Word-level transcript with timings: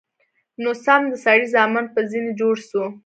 نو 0.61 0.69
سم 0.85 1.01
د 1.09 1.13
سړي 1.25 1.45
زامن 1.53 1.85
به 1.93 2.01
ځنې 2.11 2.31
جوړ 2.39 2.55
سو. 2.69 2.83